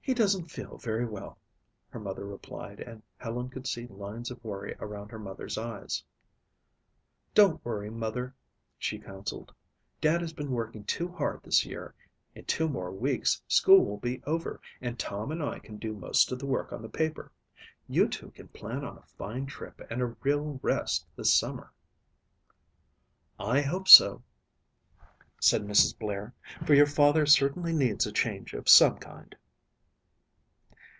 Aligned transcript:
"He 0.00 0.14
doesn't 0.14 0.50
feel 0.50 0.78
very 0.78 1.04
well," 1.04 1.38
her 1.90 2.00
mother 2.00 2.24
replied 2.24 2.80
and 2.80 3.02
Helen 3.18 3.50
could 3.50 3.66
see 3.66 3.86
lines 3.88 4.30
of 4.30 4.42
worry 4.42 4.74
around 4.80 5.10
her 5.10 5.18
mother's 5.18 5.58
eyes. 5.58 6.02
"Don't 7.34 7.62
worry, 7.62 7.90
Mother," 7.90 8.34
she 8.78 8.98
counselled. 8.98 9.52
"Dad 10.00 10.22
has 10.22 10.32
been 10.32 10.50
working 10.52 10.84
too 10.84 11.08
hard 11.08 11.42
this 11.42 11.66
year. 11.66 11.94
In 12.34 12.46
two 12.46 12.70
more 12.70 12.90
weeks 12.90 13.42
school 13.48 13.84
will 13.84 13.98
be 13.98 14.22
over 14.24 14.62
and 14.80 14.98
Tom 14.98 15.30
and 15.30 15.42
I 15.42 15.58
can 15.58 15.76
do 15.76 15.92
most 15.92 16.32
of 16.32 16.38
the 16.38 16.46
work 16.46 16.72
on 16.72 16.80
the 16.80 16.88
paper. 16.88 17.30
You 17.86 18.08
two 18.08 18.30
can 18.30 18.48
plan 18.48 18.86
on 18.86 18.96
a 18.96 19.02
fine 19.18 19.44
trip 19.44 19.78
and 19.90 20.00
a 20.00 20.06
real 20.22 20.58
rest 20.62 21.04
this 21.16 21.34
summer." 21.34 21.70
"I 23.38 23.60
hope 23.60 23.88
so," 23.88 24.22
said 25.38 25.64
Mrs. 25.66 25.98
Blair, 25.98 26.32
"for 26.66 26.72
your 26.72 26.86
father 26.86 27.26
certainly 27.26 27.74
needs 27.74 28.06
a 28.06 28.10
change 28.12 28.54
of 28.54 28.70
some 28.70 28.96
kind." 28.96 29.36